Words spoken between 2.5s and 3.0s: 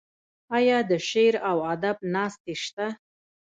شته؟